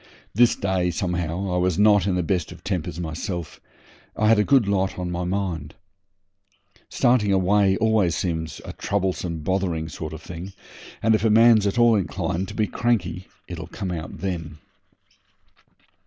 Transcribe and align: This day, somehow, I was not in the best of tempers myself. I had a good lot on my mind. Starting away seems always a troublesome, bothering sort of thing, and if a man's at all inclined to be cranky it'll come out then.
This 0.33 0.55
day, 0.55 0.89
somehow, 0.89 1.53
I 1.53 1.57
was 1.57 1.77
not 1.77 2.07
in 2.07 2.15
the 2.15 2.23
best 2.23 2.51
of 2.51 2.63
tempers 2.63 2.99
myself. 2.99 3.61
I 4.17 4.29
had 4.29 4.39
a 4.39 4.43
good 4.43 4.67
lot 4.67 4.97
on 4.97 5.11
my 5.11 5.25
mind. 5.25 5.75
Starting 6.89 7.31
away 7.31 7.73
seems 8.09 8.59
always 8.59 8.61
a 8.65 8.73
troublesome, 8.73 9.41
bothering 9.43 9.89
sort 9.89 10.13
of 10.13 10.23
thing, 10.23 10.53
and 11.03 11.13
if 11.13 11.23
a 11.23 11.29
man's 11.29 11.67
at 11.67 11.77
all 11.77 11.93
inclined 11.95 12.47
to 12.47 12.55
be 12.55 12.65
cranky 12.65 13.27
it'll 13.47 13.67
come 13.67 13.91
out 13.91 14.17
then. 14.21 14.57